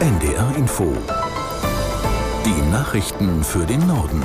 [0.00, 0.96] NDR Info.
[2.46, 4.22] Die Nachrichten für den Norden.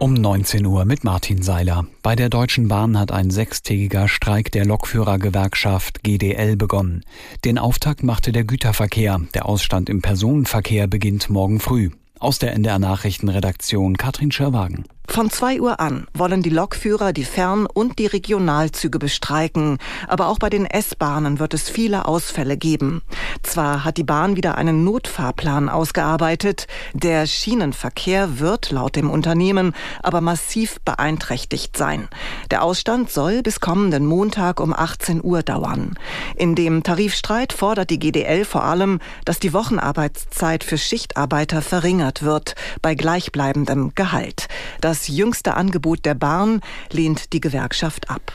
[0.00, 1.86] Um 19 Uhr mit Martin Seiler.
[2.02, 7.04] Bei der Deutschen Bahn hat ein sechstägiger Streik der Lokführergewerkschaft GDL begonnen.
[7.44, 9.20] Den Auftakt machte der Güterverkehr.
[9.34, 11.90] Der Ausstand im Personenverkehr beginnt morgen früh.
[12.18, 14.84] Aus der NDR Nachrichtenredaktion Katrin Schirwagen.
[15.14, 19.78] Von 2 Uhr an wollen die Lokführer die Fern- und die Regionalzüge bestreiken.
[20.08, 23.00] Aber auch bei den S-Bahnen wird es viele Ausfälle geben.
[23.44, 26.66] Zwar hat die Bahn wieder einen Notfahrplan ausgearbeitet.
[26.94, 29.72] Der Schienenverkehr wird laut dem Unternehmen
[30.02, 32.08] aber massiv beeinträchtigt sein.
[32.50, 35.96] Der Ausstand soll bis kommenden Montag um 18 Uhr dauern.
[36.34, 42.56] In dem Tarifstreit fordert die GDL vor allem, dass die Wochenarbeitszeit für Schichtarbeiter verringert wird
[42.82, 44.48] bei gleichbleibendem Gehalt.
[44.80, 48.32] Das das jüngste Angebot der Bahn lehnt die Gewerkschaft ab.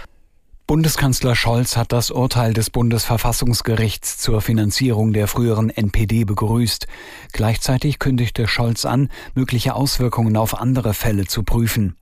[0.68, 6.86] Bundeskanzler Scholz hat das Urteil des Bundesverfassungsgerichts zur Finanzierung der früheren NPD begrüßt.
[7.32, 11.96] Gleichzeitig kündigte Scholz an, mögliche Auswirkungen auf andere Fälle zu prüfen.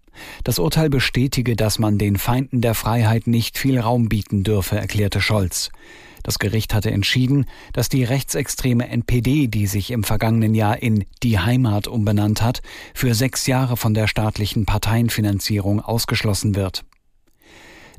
[0.44, 5.22] Das Urteil bestätige, dass man den Feinden der Freiheit nicht viel Raum bieten dürfe, erklärte
[5.22, 5.70] Scholz.
[6.28, 11.40] Das Gericht hatte entschieden, dass die rechtsextreme NPD, die sich im vergangenen Jahr in Die
[11.40, 12.62] Heimat umbenannt hat,
[12.94, 16.84] für sechs Jahre von der staatlichen Parteienfinanzierung ausgeschlossen wird.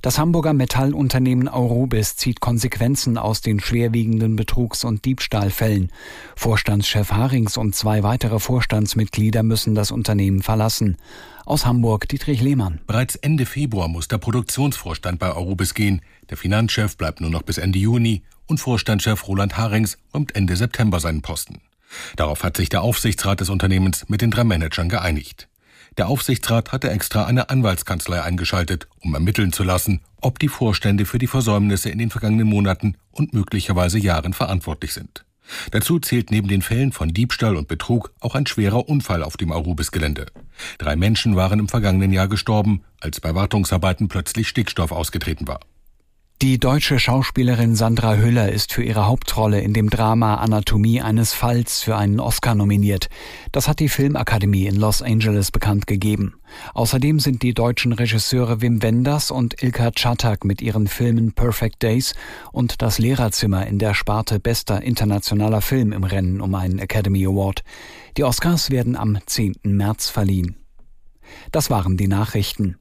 [0.09, 5.93] Das Hamburger Metallunternehmen Aurobis zieht Konsequenzen aus den schwerwiegenden Betrugs- und Diebstahlfällen.
[6.35, 10.97] Vorstandschef Harings und zwei weitere Vorstandsmitglieder müssen das Unternehmen verlassen.
[11.45, 12.81] Aus Hamburg Dietrich Lehmann.
[12.87, 16.01] Bereits Ende Februar muss der Produktionsvorstand bei Aurobis gehen.
[16.31, 21.01] Der Finanzchef bleibt nur noch bis Ende Juni und Vorstandschef Roland Harings räumt Ende September
[21.01, 21.61] seinen Posten.
[22.17, 25.49] Darauf hat sich der Aufsichtsrat des Unternehmens mit den drei Managern geeinigt.
[25.99, 31.19] Der Aufsichtsrat hatte extra eine Anwaltskanzlei eingeschaltet, um ermitteln zu lassen, ob die Vorstände für
[31.19, 35.25] die Versäumnisse in den vergangenen Monaten und möglicherweise Jahren verantwortlich sind.
[35.73, 39.51] Dazu zählt neben den Fällen von Diebstahl und Betrug auch ein schwerer Unfall auf dem
[39.51, 40.27] Arubis-Gelände.
[40.79, 45.59] Drei Menschen waren im vergangenen Jahr gestorben, als bei Wartungsarbeiten plötzlich Stickstoff ausgetreten war.
[46.41, 51.83] Die deutsche Schauspielerin Sandra Hüller ist für ihre Hauptrolle in dem Drama Anatomie eines Falls
[51.83, 53.09] für einen Oscar nominiert.
[53.51, 56.35] Das hat die Filmakademie in Los Angeles bekannt gegeben.
[56.75, 62.15] Außerdem sind die deutschen Regisseure Wim Wenders und Ilka Czatak mit ihren Filmen Perfect Days
[62.53, 67.65] und Das Lehrerzimmer in der Sparte bester internationaler Film im Rennen um einen Academy Award.
[68.17, 69.57] Die Oscars werden am 10.
[69.65, 70.55] März verliehen.
[71.51, 72.77] Das waren die Nachrichten.